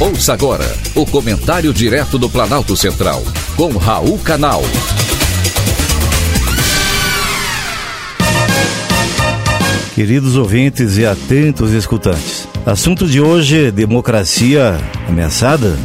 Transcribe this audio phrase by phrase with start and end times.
[0.00, 3.20] Ouça agora o comentário direto do Planalto Central,
[3.56, 4.62] com Raul Canal.
[9.96, 14.78] Queridos ouvintes e atentos escutantes, assunto de hoje: democracia
[15.08, 15.76] ameaçada?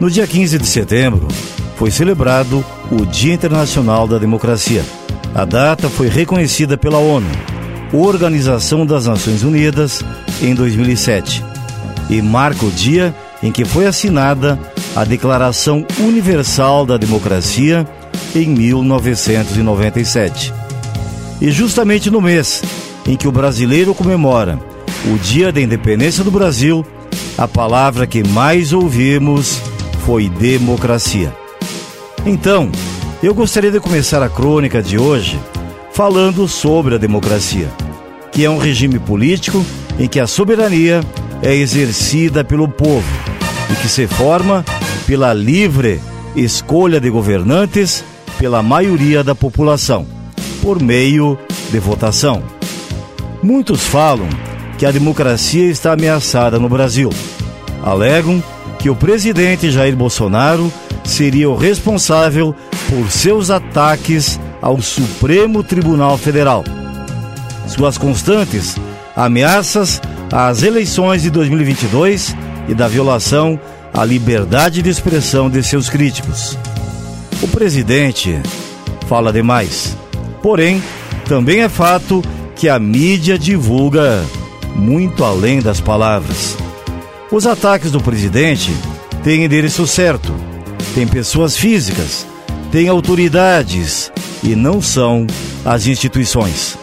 [0.00, 1.28] No dia 15 de setembro,
[1.76, 4.84] foi celebrado o Dia Internacional da Democracia.
[5.32, 7.30] A data foi reconhecida pela ONU,
[7.92, 10.04] Organização das Nações Unidas,
[10.42, 11.44] em 2007,
[12.10, 13.14] e marca o dia
[13.44, 14.58] em que foi assinada
[14.96, 17.86] a Declaração Universal da Democracia
[18.34, 20.52] em 1997.
[21.42, 22.62] E justamente no mês
[23.06, 24.58] em que o brasileiro comemora
[25.12, 26.86] o Dia da Independência do Brasil,
[27.36, 29.60] a palavra que mais ouvimos
[30.06, 31.30] foi democracia.
[32.24, 32.72] Então,
[33.22, 35.38] eu gostaria de começar a crônica de hoje
[35.92, 37.68] falando sobre a democracia,
[38.32, 39.62] que é um regime político
[39.98, 41.02] em que a soberania
[41.42, 43.33] é exercida pelo povo
[43.70, 44.64] e que se forma
[45.06, 46.00] pela livre
[46.36, 48.04] escolha de governantes
[48.38, 50.06] pela maioria da população,
[50.60, 51.38] por meio
[51.70, 52.42] de votação.
[53.42, 54.28] Muitos falam
[54.78, 57.10] que a democracia está ameaçada no Brasil.
[57.82, 58.42] Alegam
[58.78, 60.72] que o presidente Jair Bolsonaro
[61.04, 62.54] seria o responsável
[62.88, 66.64] por seus ataques ao Supremo Tribunal Federal.
[67.66, 68.76] Suas constantes
[69.14, 70.00] ameaças
[70.32, 72.34] às eleições de 2022
[72.68, 73.58] e da violação
[73.92, 76.58] à liberdade de expressão de seus críticos.
[77.42, 78.40] O presidente
[79.06, 79.96] fala demais.
[80.42, 80.82] Porém,
[81.26, 82.22] também é fato
[82.56, 84.24] que a mídia divulga
[84.74, 86.56] muito além das palavras.
[87.30, 88.72] Os ataques do presidente
[89.22, 90.34] têm endereço certo,
[90.94, 92.26] têm pessoas físicas,
[92.70, 95.26] têm autoridades e não são
[95.64, 96.76] as instituições.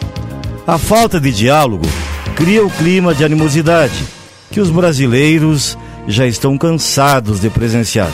[0.66, 1.86] A falta de diálogo
[2.34, 4.21] cria o clima de animosidade
[4.52, 8.12] que os brasileiros já estão cansados de presenciar.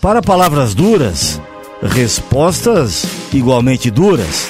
[0.00, 1.40] Para palavras duras,
[1.82, 4.48] respostas igualmente duras.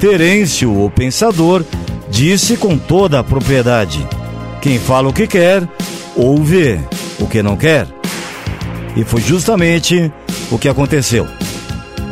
[0.00, 1.62] Terêncio, o pensador,
[2.10, 4.04] disse com toda a propriedade:
[4.62, 5.68] quem fala o que quer,
[6.16, 6.80] ouve
[7.20, 7.86] o que não quer.
[8.96, 10.10] E foi justamente
[10.50, 11.26] o que aconteceu.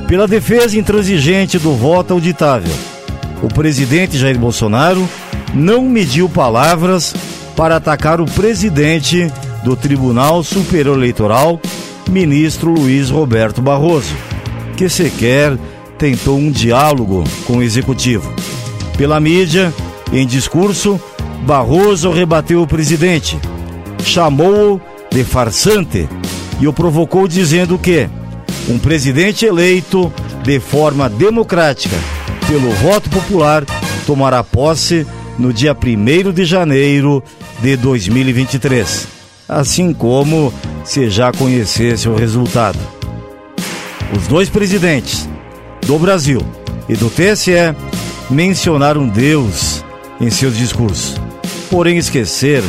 [0.07, 2.73] Pela defesa intransigente do voto auditável,
[3.43, 5.09] o presidente Jair Bolsonaro
[5.55, 7.15] não mediu palavras
[7.57, 9.33] para atacar o presidente
[9.65, 11.59] do Tribunal Superior Eleitoral,
[12.09, 14.15] ministro Luiz Roberto Barroso,
[14.77, 15.57] que sequer
[15.99, 18.33] tentou um diálogo com o executivo.
[18.99, 19.73] Pela mídia,
[20.13, 21.01] em discurso,
[21.47, 23.39] Barroso rebateu o presidente,
[24.05, 24.81] chamou-o
[25.11, 26.09] de farsante
[26.61, 28.09] e o provocou dizendo que
[28.69, 30.13] um presidente eleito
[30.43, 31.97] de forma democrática
[32.47, 33.65] pelo voto popular
[34.07, 35.07] tomará posse
[35.39, 37.23] no dia 1 de janeiro
[37.67, 39.09] de 2023,
[39.49, 40.55] assim como
[40.85, 42.79] se já conhecesse o resultado.
[44.17, 45.29] Os dois presidentes
[45.85, 46.41] do Brasil
[46.89, 47.75] e do TSE
[48.31, 49.85] mencionaram Deus
[50.21, 51.21] em seus discursos,
[51.69, 52.69] porém esqueceram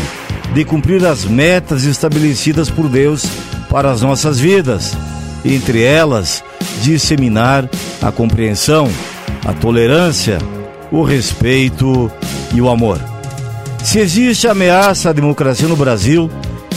[0.56, 3.24] de cumprir as metas estabelecidas por Deus
[3.70, 4.98] para as nossas vidas,
[5.46, 6.44] entre elas,
[6.82, 7.70] disseminar
[8.02, 8.90] a compreensão,
[9.46, 10.40] a tolerância,
[10.92, 12.12] o respeito
[12.52, 13.17] e o amor.
[13.88, 16.30] Se existe ameaça à democracia no Brasil,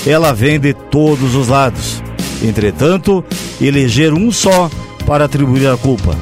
[0.06, 2.00] ela vem de todos os lados.
[2.40, 3.24] Entretanto,
[3.60, 4.70] eleger um só
[5.04, 6.16] para atribuir a culpa.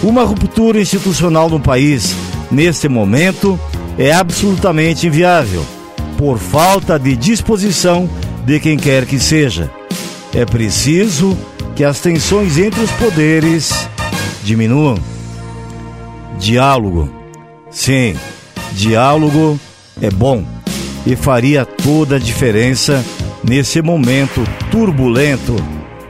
[0.00, 2.14] Uma ruptura institucional no país,
[2.52, 3.58] neste momento,
[3.98, 5.66] é absolutamente inviável,
[6.16, 8.08] por falta de disposição
[8.46, 9.72] de quem quer que seja.
[10.32, 11.36] É preciso
[11.74, 13.88] que as tensões entre os poderes
[14.44, 14.98] diminuam.
[16.38, 17.10] Diálogo.
[17.72, 18.14] Sim,
[18.70, 19.58] diálogo
[20.00, 20.44] é bom
[21.06, 23.04] e faria toda a diferença
[23.42, 25.56] nesse momento turbulento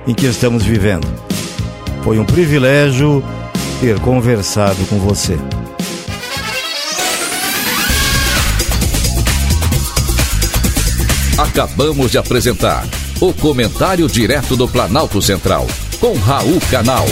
[0.06, 1.06] em que estamos vivendo.
[2.02, 3.22] Foi um privilégio
[3.80, 5.38] ter conversado com você.
[11.38, 12.86] Acabamos de apresentar
[13.20, 15.66] o Comentário Direto do Planalto Central,
[16.00, 17.06] com Raul Canal.